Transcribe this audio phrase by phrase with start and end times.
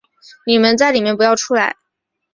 [0.47, 1.75] 你们在里面不要出来